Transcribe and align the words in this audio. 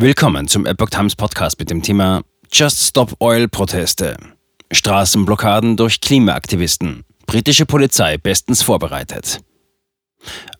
Willkommen 0.00 0.46
zum 0.46 0.64
Epoch 0.64 0.90
Times 0.90 1.16
Podcast 1.16 1.58
mit 1.58 1.70
dem 1.70 1.82
Thema 1.82 2.22
Just 2.52 2.86
Stop 2.86 3.16
Oil 3.18 3.48
Proteste. 3.48 4.16
Straßenblockaden 4.70 5.76
durch 5.76 6.00
Klimaaktivisten. 6.00 7.04
Britische 7.26 7.66
Polizei 7.66 8.16
bestens 8.16 8.62
vorbereitet. 8.62 9.40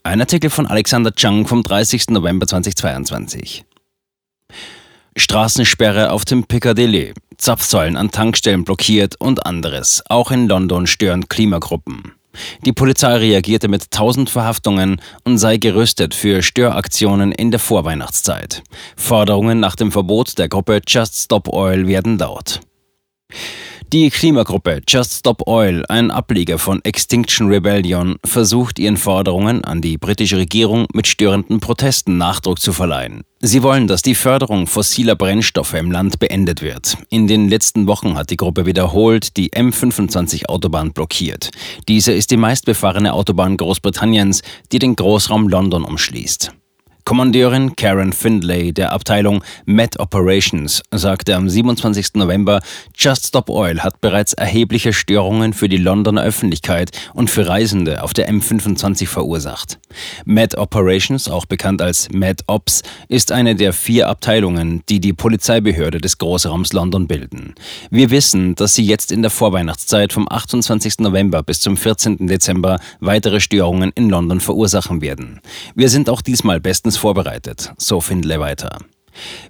Ein 0.02 0.20
Artikel 0.20 0.50
von 0.50 0.66
Alexander 0.66 1.14
Chang 1.14 1.46
vom 1.46 1.62
30. 1.62 2.08
November 2.08 2.48
2022. 2.48 3.64
Straßensperre 5.16 6.10
auf 6.10 6.24
dem 6.24 6.42
Piccadilly, 6.42 7.14
Zapfsäulen 7.36 7.96
an 7.96 8.10
Tankstellen 8.10 8.64
blockiert 8.64 9.20
und 9.20 9.46
anderes. 9.46 10.02
Auch 10.08 10.32
in 10.32 10.48
London 10.48 10.88
stören 10.88 11.28
Klimagruppen. 11.28 12.17
Die 12.64 12.72
Polizei 12.72 13.16
reagierte 13.16 13.68
mit 13.68 13.84
1000 13.84 14.30
Verhaftungen 14.30 15.00
und 15.24 15.38
sei 15.38 15.56
gerüstet 15.56 16.14
für 16.14 16.42
Störaktionen 16.42 17.32
in 17.32 17.50
der 17.50 17.60
Vorweihnachtszeit. 17.60 18.62
Forderungen 18.96 19.60
nach 19.60 19.76
dem 19.76 19.92
Verbot 19.92 20.38
der 20.38 20.48
Gruppe 20.48 20.80
Just 20.86 21.16
Stop 21.16 21.48
Oil 21.48 21.86
werden 21.86 22.18
laut. 22.18 22.60
Die 23.90 24.10
Klimagruppe 24.10 24.82
Just 24.86 25.20
Stop 25.20 25.48
Oil, 25.48 25.82
ein 25.88 26.10
Ableger 26.10 26.58
von 26.58 26.84
Extinction 26.84 27.48
Rebellion, 27.48 28.16
versucht 28.22 28.78
ihren 28.78 28.98
Forderungen 28.98 29.64
an 29.64 29.80
die 29.80 29.96
britische 29.96 30.36
Regierung 30.36 30.86
mit 30.92 31.06
störenden 31.06 31.58
Protesten 31.60 32.18
Nachdruck 32.18 32.60
zu 32.60 32.74
verleihen. 32.74 33.22
Sie 33.40 33.62
wollen, 33.62 33.86
dass 33.86 34.02
die 34.02 34.14
Förderung 34.14 34.66
fossiler 34.66 35.16
Brennstoffe 35.16 35.72
im 35.72 35.90
Land 35.90 36.18
beendet 36.18 36.60
wird. 36.60 36.98
In 37.08 37.28
den 37.28 37.48
letzten 37.48 37.86
Wochen 37.86 38.14
hat 38.14 38.28
die 38.28 38.36
Gruppe 38.36 38.66
wiederholt 38.66 39.38
die 39.38 39.52
M25-Autobahn 39.52 40.92
blockiert. 40.92 41.48
Diese 41.88 42.12
ist 42.12 42.30
die 42.30 42.36
meistbefahrene 42.36 43.14
Autobahn 43.14 43.56
Großbritanniens, 43.56 44.42
die 44.70 44.80
den 44.80 44.96
Großraum 44.96 45.48
London 45.48 45.84
umschließt. 45.84 46.52
Kommandeurin 47.08 47.74
Karen 47.74 48.12
Findlay 48.12 48.70
der 48.70 48.92
Abteilung 48.92 49.42
Met 49.64 49.98
Operations 49.98 50.82
sagte 50.90 51.36
am 51.36 51.48
27. 51.48 52.16
November, 52.16 52.60
Just 52.94 53.28
Stop 53.28 53.48
Oil 53.48 53.80
hat 53.80 54.02
bereits 54.02 54.34
erhebliche 54.34 54.92
Störungen 54.92 55.54
für 55.54 55.70
die 55.70 55.78
Londoner 55.78 56.22
Öffentlichkeit 56.22 56.90
und 57.14 57.30
für 57.30 57.48
Reisende 57.48 58.02
auf 58.02 58.12
der 58.12 58.28
M25 58.28 59.06
verursacht. 59.06 59.78
Met 60.26 60.58
Operations, 60.58 61.30
auch 61.30 61.46
bekannt 61.46 61.80
als 61.80 62.10
Met 62.12 62.42
Ops, 62.46 62.82
ist 63.08 63.32
eine 63.32 63.54
der 63.54 63.72
vier 63.72 64.08
Abteilungen, 64.08 64.82
die 64.90 65.00
die 65.00 65.14
Polizeibehörde 65.14 66.02
des 66.02 66.18
Großraums 66.18 66.74
London 66.74 67.06
bilden. 67.06 67.54
Wir 67.90 68.10
wissen, 68.10 68.54
dass 68.54 68.74
sie 68.74 68.84
jetzt 68.84 69.12
in 69.12 69.22
der 69.22 69.30
Vorweihnachtszeit 69.30 70.12
vom 70.12 70.28
28. 70.28 70.98
November 70.98 71.42
bis 71.42 71.60
zum 71.60 71.78
14. 71.78 72.26
Dezember 72.26 72.78
weitere 73.00 73.40
Störungen 73.40 73.92
in 73.94 74.10
London 74.10 74.40
verursachen 74.40 75.00
werden. 75.00 75.40
Wir 75.74 75.88
sind 75.88 76.10
auch 76.10 76.20
diesmal 76.20 76.60
bestens 76.60 76.97
vorbereitet, 76.98 77.72
so 77.78 78.00
Findlay 78.00 78.38
weiter. 78.38 78.78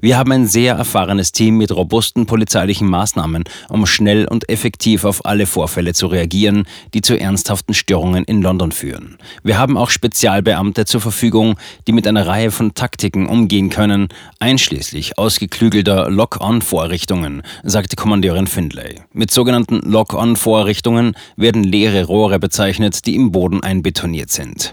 Wir 0.01 0.17
haben 0.17 0.33
ein 0.33 0.47
sehr 0.47 0.75
erfahrenes 0.75 1.33
Team 1.33 1.57
mit 1.57 1.73
robusten 1.73 2.27
polizeilichen 2.27 2.89
Maßnahmen, 2.89 3.45
um 3.69 3.87
schnell 3.87 4.27
und 4.27 4.49
effektiv 4.49 5.05
auf 5.05 5.25
alle 5.25 5.47
Vorfälle 5.47 5.95
zu 5.95 6.07
reagieren, 6.07 6.65
die 6.95 7.01
zu 7.01 7.19
ernsthaften 7.19 7.75
Störungen 7.75 8.25
in 8.25 8.43
London 8.43 8.73
führen. 8.73 9.19
Wir 9.43 9.59
haben 9.59 9.77
auch 9.77 9.91
Spezialbeamte 9.91 10.85
zur 10.85 11.01
Verfügung, 11.01 11.57
die 11.87 11.93
mit 11.93 12.07
einer 12.07 12.27
Reihe 12.27 12.51
von 12.51 12.75
Taktiken 12.75 13.27
umgehen 13.27 13.71
können, 13.71 14.09
einschließlich 14.41 15.19
ausgeklügelter 15.19 16.11
Lock-on-Vorrichtungen, 16.11 17.43
sagte 17.63 17.97
Kommandeurin 17.97 18.47
Findlay. 18.47 18.97
Mit 19.13 19.31
sogenannten 19.31 19.81
Lock-on-Vorrichtungen 19.81 21.17
werden 21.37 21.65
leere 21.65 22.05
Rohre 22.05 22.39
bezeichnet, 22.39 23.07
die 23.07 23.15
im 23.15 23.33
Boden 23.33 23.63
einbetoniert 23.63 24.31
sind. 24.31 24.73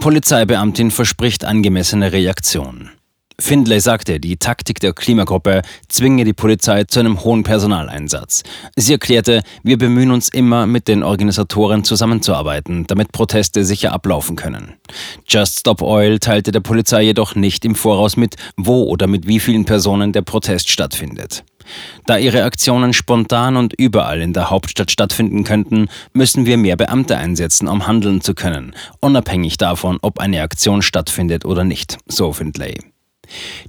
Polizeibeamtin 0.00 0.90
verspricht 0.90 1.44
angemessene 1.44 2.12
Reaktion. 2.12 2.90
Findlay 3.40 3.80
sagte, 3.80 4.20
die 4.20 4.36
Taktik 4.36 4.78
der 4.78 4.92
Klimagruppe 4.92 5.62
zwinge 5.88 6.24
die 6.24 6.32
Polizei 6.32 6.84
zu 6.84 7.00
einem 7.00 7.24
hohen 7.24 7.42
Personaleinsatz. 7.42 8.44
Sie 8.76 8.92
erklärte, 8.92 9.42
wir 9.64 9.76
bemühen 9.76 10.12
uns 10.12 10.28
immer, 10.28 10.66
mit 10.66 10.86
den 10.86 11.02
Organisatoren 11.02 11.82
zusammenzuarbeiten, 11.82 12.86
damit 12.86 13.10
Proteste 13.10 13.64
sicher 13.64 13.92
ablaufen 13.92 14.36
können. 14.36 14.74
Just 15.26 15.58
Stop 15.60 15.82
Oil 15.82 16.20
teilte 16.20 16.52
der 16.52 16.60
Polizei 16.60 17.02
jedoch 17.02 17.34
nicht 17.34 17.64
im 17.64 17.74
Voraus 17.74 18.16
mit, 18.16 18.36
wo 18.56 18.84
oder 18.84 19.08
mit 19.08 19.26
wie 19.26 19.40
vielen 19.40 19.64
Personen 19.64 20.12
der 20.12 20.22
Protest 20.22 20.70
stattfindet. 20.70 21.44
Da 22.06 22.18
ihre 22.18 22.44
Aktionen 22.44 22.92
spontan 22.92 23.56
und 23.56 23.74
überall 23.74 24.20
in 24.20 24.32
der 24.32 24.50
Hauptstadt 24.50 24.90
stattfinden 24.90 25.44
könnten, 25.44 25.88
müssen 26.12 26.46
wir 26.46 26.56
mehr 26.56 26.76
Beamte 26.76 27.16
einsetzen, 27.16 27.68
um 27.68 27.86
handeln 27.86 28.20
zu 28.20 28.34
können, 28.34 28.74
unabhängig 29.00 29.56
davon, 29.56 29.98
ob 30.02 30.18
eine 30.20 30.42
Aktion 30.42 30.82
stattfindet 30.82 31.44
oder 31.44 31.64
nicht, 31.64 31.98
so 32.06 32.32
Findlay. 32.32 32.93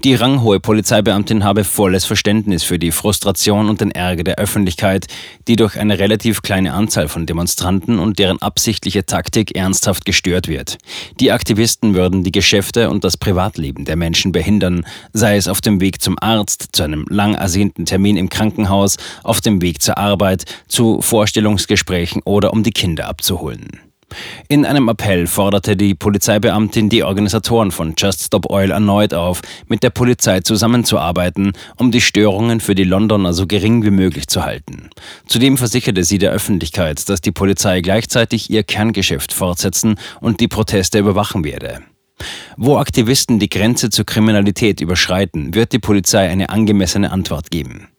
Die 0.04 0.16
ranghohe 0.16 0.60
Polizeibeamtin 0.60 1.44
habe 1.44 1.64
volles 1.64 2.06
Verständnis 2.06 2.64
für 2.64 2.80
die 2.80 2.92
Frustration 2.92 3.70
und 3.70 3.82
den 3.82 3.92
Ärger 3.92 4.24
der 4.24 4.36
Öffentlichkeit, 4.36 5.08
die 5.48 5.56
durch 5.56 5.78
eine 5.78 6.00
relativ 6.00 6.42
kleine 6.42 6.74
Anzahl 6.74 7.08
von 7.08 7.26
Demonstranten 7.26 8.00
und 8.00 8.20
deren 8.20 8.42
absichtliche 8.42 9.06
Taktik 9.06 9.56
ernsthaft 9.56 10.06
gestört 10.06 10.48
wird. 10.48 10.78
Die 11.20 11.32
Aktivisten 11.32 11.96
würden 11.96 12.24
die 12.24 12.32
Geschäfte 12.32 12.90
und 12.90 13.04
das 13.04 13.18
Privatleben 13.18 13.86
der 13.86 13.96
Menschen 13.96 14.32
behindern, 14.32 14.86
sei 15.14 15.38
es 15.38 15.48
auf 15.48 15.62
dem 15.62 15.82
Weg 15.82 16.02
zum 16.02 16.18
Arzt, 16.20 16.70
zu 16.74 16.84
einem 16.84 17.06
lang 17.10 17.36
ersehnten 17.36 17.86
Termin 17.86 18.18
im 18.18 18.30
Krankenhaus, 18.30 18.98
auf 19.24 19.42
dem 19.42 19.62
Weg 19.62 19.82
zur 19.82 19.98
Arbeit, 19.98 20.46
zu 20.68 21.02
Vorstellungsgesprächen 21.02 22.22
oder 22.26 22.54
um 22.54 22.64
die 22.64 22.72
Kinder 22.72 23.08
abzuholen. 23.08 23.85
In 24.48 24.66
einem 24.66 24.90
Appell 24.90 25.28
forderte 25.28 25.76
die 25.76 25.96
Polizeibeamtin 25.96 26.90
die 26.90 27.04
Organisatoren 27.04 27.72
von 27.72 27.94
Just 27.98 28.24
Stop 28.24 28.50
Oil 28.50 28.72
erneut 28.72 29.14
auf, 29.14 29.42
mit 29.68 29.84
der 29.84 29.90
Polizei 29.90 30.42
zusammenzuarbeiten, 30.42 31.54
um 31.78 31.92
die 31.92 32.02
Störungen 32.02 32.60
für 32.60 32.76
die 32.76 32.84
Londoner 32.84 33.34
so 33.34 33.48
gering 33.48 33.84
wie 33.84 33.92
möglich 33.92 34.28
zu 34.28 34.44
halten. 34.44 34.90
Zudem 35.28 35.58
versicherte 35.58 36.04
sie 36.04 36.18
der 36.18 36.32
Öffentlichkeit, 36.32 37.08
dass 37.10 37.22
die 37.22 37.32
Polizei 37.32 37.82
gleichzeitig 37.82 38.50
ihr 38.50 38.64
Kerngeschäft 38.64 39.34
fortsetzen 39.34 39.96
und 40.22 40.40
die 40.40 40.48
Proteste 40.48 41.00
überwachen 41.00 41.44
werde. 41.44 41.82
Wo 42.58 42.78
Aktivisten 42.78 43.40
die 43.40 43.50
Grenze 43.50 43.90
zur 43.90 44.06
Kriminalität 44.06 44.80
überschreiten, 44.80 45.54
wird 45.54 45.74
die 45.74 45.80
Polizei 45.80 46.30
eine 46.30 46.50
angemessene 46.50 47.12
Antwort 47.12 47.52
geben. 47.52 47.90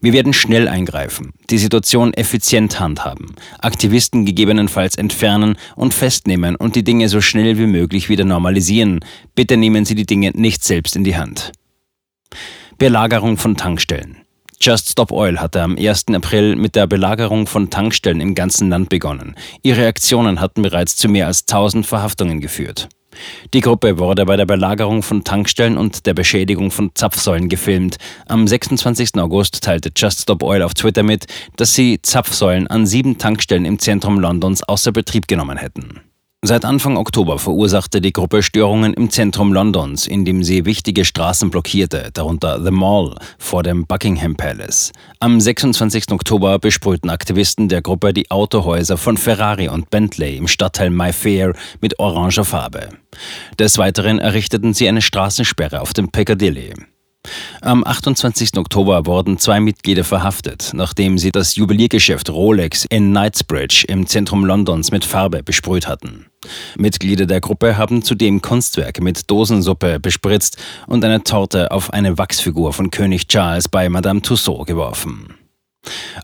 Wir 0.00 0.12
werden 0.12 0.32
schnell 0.32 0.68
eingreifen, 0.68 1.32
die 1.50 1.58
Situation 1.58 2.14
effizient 2.14 2.78
handhaben, 2.78 3.34
Aktivisten 3.58 4.24
gegebenenfalls 4.24 4.96
entfernen 4.96 5.56
und 5.74 5.92
festnehmen 5.92 6.54
und 6.54 6.76
die 6.76 6.84
Dinge 6.84 7.08
so 7.08 7.20
schnell 7.20 7.58
wie 7.58 7.66
möglich 7.66 8.08
wieder 8.08 8.24
normalisieren. 8.24 9.00
Bitte 9.34 9.56
nehmen 9.56 9.84
Sie 9.84 9.96
die 9.96 10.06
Dinge 10.06 10.30
nicht 10.34 10.62
selbst 10.62 10.94
in 10.94 11.02
die 11.02 11.16
Hand. 11.16 11.52
Belagerung 12.78 13.38
von 13.38 13.56
Tankstellen. 13.56 14.18
Just 14.60 14.90
Stop 14.90 15.12
Oil 15.12 15.38
hatte 15.38 15.62
am 15.62 15.76
1. 15.76 16.06
April 16.12 16.56
mit 16.56 16.74
der 16.74 16.86
Belagerung 16.86 17.46
von 17.46 17.70
Tankstellen 17.70 18.20
im 18.20 18.34
ganzen 18.34 18.70
Land 18.70 18.88
begonnen. 18.88 19.36
Ihre 19.62 19.86
Aktionen 19.86 20.40
hatten 20.40 20.62
bereits 20.62 20.96
zu 20.96 21.08
mehr 21.08 21.28
als 21.28 21.42
1000 21.42 21.86
Verhaftungen 21.86 22.40
geführt. 22.40 22.88
Die 23.54 23.60
Gruppe 23.60 23.98
wurde 23.98 24.26
bei 24.26 24.36
der 24.36 24.46
Belagerung 24.46 25.02
von 25.02 25.24
Tankstellen 25.24 25.76
und 25.76 26.06
der 26.06 26.14
Beschädigung 26.14 26.70
von 26.70 26.90
Zapfsäulen 26.94 27.48
gefilmt. 27.48 27.96
Am 28.26 28.46
26. 28.46 29.16
August 29.16 29.62
teilte 29.62 29.90
Just 29.96 30.22
Stop 30.22 30.42
Oil 30.42 30.62
auf 30.62 30.74
Twitter 30.74 31.02
mit, 31.02 31.26
dass 31.56 31.74
sie 31.74 32.00
Zapfsäulen 32.02 32.66
an 32.66 32.86
sieben 32.86 33.18
Tankstellen 33.18 33.64
im 33.64 33.78
Zentrum 33.78 34.20
Londons 34.20 34.62
außer 34.62 34.92
Betrieb 34.92 35.28
genommen 35.28 35.56
hätten. 35.56 36.07
Seit 36.44 36.64
Anfang 36.64 36.96
Oktober 36.96 37.40
verursachte 37.40 38.00
die 38.00 38.12
Gruppe 38.12 38.44
Störungen 38.44 38.94
im 38.94 39.10
Zentrum 39.10 39.52
Londons, 39.52 40.06
indem 40.06 40.44
sie 40.44 40.64
wichtige 40.66 41.04
Straßen 41.04 41.50
blockierte, 41.50 42.10
darunter 42.14 42.62
The 42.62 42.70
Mall 42.70 43.16
vor 43.38 43.64
dem 43.64 43.86
Buckingham 43.86 44.36
Palace. 44.36 44.92
Am 45.18 45.40
26. 45.40 46.12
Oktober 46.12 46.60
besprühten 46.60 47.10
Aktivisten 47.10 47.68
der 47.68 47.82
Gruppe 47.82 48.14
die 48.14 48.30
Autohäuser 48.30 48.96
von 48.96 49.16
Ferrari 49.16 49.68
und 49.68 49.90
Bentley 49.90 50.36
im 50.36 50.46
Stadtteil 50.46 50.90
Mayfair 50.90 51.54
mit 51.80 51.98
oranger 51.98 52.44
Farbe. 52.44 52.90
Des 53.58 53.76
Weiteren 53.76 54.20
errichteten 54.20 54.74
sie 54.74 54.88
eine 54.88 55.02
Straßensperre 55.02 55.80
auf 55.80 55.92
dem 55.92 56.12
Piccadilly. 56.12 56.72
Am 57.60 57.84
28. 57.84 58.56
Oktober 58.56 59.04
wurden 59.06 59.38
zwei 59.38 59.60
Mitglieder 59.60 60.04
verhaftet, 60.04 60.70
nachdem 60.74 61.18
sie 61.18 61.32
das 61.32 61.56
Juweliergeschäft 61.56 62.30
Rolex 62.30 62.84
in 62.84 63.10
Knightsbridge 63.10 63.84
im 63.88 64.06
Zentrum 64.06 64.44
Londons 64.44 64.92
mit 64.92 65.04
Farbe 65.04 65.42
besprüht 65.42 65.88
hatten. 65.88 66.26
Mitglieder 66.76 67.26
der 67.26 67.40
Gruppe 67.40 67.76
haben 67.76 68.02
zudem 68.02 68.40
Kunstwerke 68.40 69.02
mit 69.02 69.28
Dosensuppe 69.30 69.98
bespritzt 69.98 70.56
und 70.86 71.04
eine 71.04 71.24
Torte 71.24 71.72
auf 71.72 71.92
eine 71.92 72.16
Wachsfigur 72.16 72.72
von 72.72 72.90
König 72.90 73.26
Charles 73.26 73.68
bei 73.68 73.88
Madame 73.88 74.22
Tussaud 74.22 74.66
geworfen. 74.66 75.34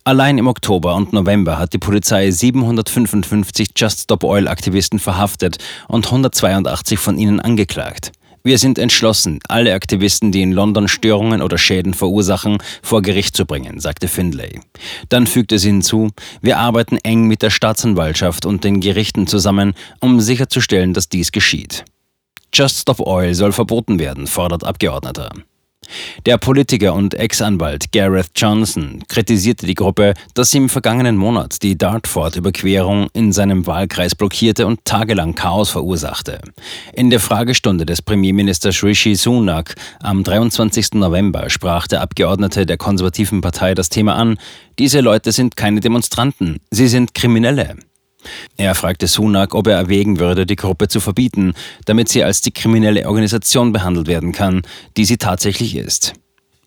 Allein 0.05 0.39
im 0.39 0.47
Oktober 0.47 0.95
und 0.95 1.13
November 1.13 1.59
hat 1.59 1.73
die 1.73 1.79
Polizei 1.79 2.31
755 2.31 3.71
Just 3.77 4.03
Stop 4.03 4.23
Oil 4.23 4.47
Aktivisten 4.47 4.99
verhaftet 4.99 5.59
und 5.89 6.07
182 6.07 6.99
von 6.99 7.19
ihnen 7.19 7.41
angeklagt. 7.41 8.13
Wir 8.47 8.59
sind 8.59 8.79
entschlossen, 8.79 9.41
alle 9.49 9.73
Aktivisten, 9.73 10.31
die 10.31 10.43
in 10.43 10.53
London 10.53 10.87
Störungen 10.87 11.41
oder 11.41 11.57
Schäden 11.57 11.95
verursachen, 11.95 12.59
vor 12.83 13.01
Gericht 13.01 13.35
zu 13.35 13.47
bringen, 13.47 13.81
sagte 13.81 14.07
Findlay. 14.07 14.61
Dann 15.09 15.27
fügte 15.27 15.59
sie 15.59 15.69
hinzu, 15.69 16.11
wir 16.43 16.59
arbeiten 16.59 16.99
eng 16.99 17.27
mit 17.27 17.41
der 17.41 17.49
Staatsanwaltschaft 17.49 18.45
und 18.45 18.63
den 18.63 18.81
Gerichten 18.81 19.27
zusammen, 19.27 19.73
um 19.99 20.21
sicherzustellen, 20.21 20.93
dass 20.93 21.09
dies 21.09 21.33
geschieht. 21.33 21.87
Just 22.53 22.81
Stop 22.81 23.01
Oil 23.01 23.33
soll 23.33 23.53
verboten 23.53 23.99
werden, 23.99 24.27
fordert 24.27 24.63
Abgeordneter. 24.63 25.33
Der 26.27 26.39
Politiker 26.39 26.95
und 26.95 27.15
Ex-Anwalt 27.15 27.93
Gareth 27.93 28.31
Johnson 28.37 29.03
kritisierte 29.09 29.67
die 29.67 29.75
Gruppe, 29.75 30.15
dass 30.35 30.51
sie 30.51 30.59
im 30.59 30.69
vergangenen 30.69 31.17
Monat 31.17 31.63
die 31.63 31.77
Dartford-Überquerung 31.77 33.09
in 33.13 33.33
seinem 33.33 33.67
Wahlkreis 33.67 34.15
blockierte 34.15 34.67
und 34.67 34.85
tagelang 34.85 35.35
Chaos 35.35 35.71
verursachte. 35.71 36.41
In 36.93 37.11
der 37.11 37.21
Fragestunde 37.21 37.87
des 37.87 38.03
Premierministers 38.03 38.83
Rishi 38.83 39.15
Sunak 39.15 39.75
am 40.01 40.25
23. 40.25 40.95
November 40.95 41.51
sprach 41.51 41.87
der 41.87 42.01
Abgeordnete 42.01 42.67
der 42.67 42.77
konservativen 42.77 43.41
Partei 43.41 43.75
das 43.75 43.89
Thema 43.89 44.15
an, 44.17 44.39
diese 44.79 45.01
Leute 45.01 45.33
sind 45.33 45.57
keine 45.57 45.81
Demonstranten, 45.81 46.61
sie 46.71 46.89
sind 46.89 47.15
Kriminelle. 47.15 47.77
Er 48.57 48.75
fragte 48.75 49.07
Sunak, 49.07 49.55
ob 49.55 49.67
er 49.67 49.77
erwägen 49.77 50.19
würde, 50.19 50.47
die 50.47 50.57
Gruppe 50.57 50.89
zu 50.89 51.01
verbieten, 51.01 51.55
damit 51.85 52.09
sie 52.09 52.25
als 52.25 52.41
die 52.41 52.53
kriminelle 52.53 53.07
Organisation 53.07 53.73
behandelt 53.73 54.07
werden 54.07 54.33
kann, 54.33 54.63
die 54.97 55.05
sie 55.05 55.19
tatsächlich 55.19 55.77
ist. 55.77 56.15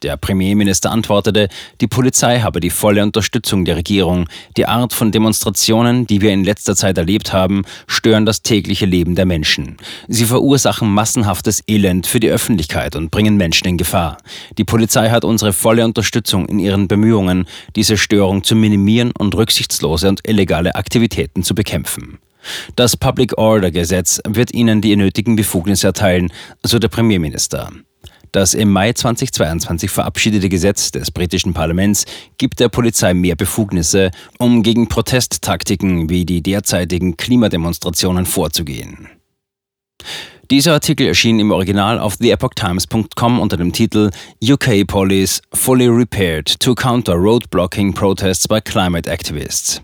Der 0.03 0.15
Premierminister 0.15 0.91
antwortete, 0.91 1.49
die 1.81 1.87
Polizei 1.87 2.39
habe 2.41 2.59
die 2.59 2.69
volle 2.69 3.01
Unterstützung 3.01 3.65
der 3.65 3.77
Regierung. 3.77 4.27
Die 4.55 4.67
Art 4.67 4.93
von 4.93 5.11
Demonstrationen, 5.11 6.05
die 6.05 6.21
wir 6.21 6.31
in 6.31 6.43
letzter 6.43 6.75
Zeit 6.75 6.97
erlebt 6.97 7.33
haben, 7.33 7.63
stören 7.87 8.25
das 8.25 8.43
tägliche 8.43 8.85
Leben 8.85 9.15
der 9.15 9.25
Menschen. 9.25 9.77
Sie 10.07 10.25
verursachen 10.25 10.89
massenhaftes 10.89 11.63
Elend 11.67 12.05
für 12.05 12.19
die 12.19 12.29
Öffentlichkeit 12.29 12.95
und 12.95 13.09
bringen 13.09 13.37
Menschen 13.37 13.67
in 13.67 13.77
Gefahr. 13.77 14.17
Die 14.57 14.63
Polizei 14.63 15.09
hat 15.09 15.25
unsere 15.25 15.51
volle 15.53 15.83
Unterstützung 15.83 16.47
in 16.47 16.59
ihren 16.59 16.87
Bemühungen, 16.87 17.47
diese 17.75 17.97
Störung 17.97 18.43
zu 18.43 18.55
minimieren 18.55 19.11
und 19.17 19.35
rücksichtslose 19.35 20.09
und 20.09 20.27
illegale 20.27 20.75
Aktivitäten 20.75 21.43
zu 21.43 21.55
bekämpfen. 21.55 22.19
Das 22.75 22.95
Public 22.95 23.37
Order 23.37 23.71
Gesetz 23.71 24.21
wird 24.27 24.53
ihnen 24.53 24.81
die 24.81 24.95
nötigen 24.95 25.35
Befugnisse 25.35 25.87
erteilen, 25.87 26.31
so 26.63 26.79
der 26.79 26.87
Premierminister. 26.87 27.71
Das 28.31 28.53
im 28.53 28.71
Mai 28.71 28.93
2022 28.93 29.89
verabschiedete 29.89 30.49
Gesetz 30.49 30.91
des 30.91 31.11
britischen 31.11 31.53
Parlaments 31.53 32.05
gibt 32.37 32.59
der 32.59 32.69
Polizei 32.69 33.13
mehr 33.13 33.35
Befugnisse, 33.35 34.11
um 34.37 34.63
gegen 34.63 34.87
Protesttaktiken 34.87 36.09
wie 36.09 36.25
die 36.25 36.41
derzeitigen 36.41 37.17
Klimademonstrationen 37.17 38.25
vorzugehen. 38.25 39.07
Dieser 40.49 40.73
Artikel 40.73 41.07
erschien 41.07 41.39
im 41.41 41.51
Original 41.51 41.99
auf 41.99 42.17
theepochtimes.com 42.17 43.39
unter 43.39 43.57
dem 43.57 43.73
Titel 43.73 44.11
UK 44.41 44.87
Police 44.87 45.41
fully 45.53 45.87
repaired 45.87 46.59
to 46.59 46.73
counter 46.73 47.15
road 47.15 47.49
blocking 47.49 47.93
protests 47.93 48.47
by 48.47 48.61
climate 48.61 49.11
activists. 49.11 49.81